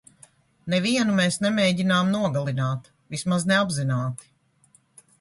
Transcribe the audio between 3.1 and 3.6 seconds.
vismaz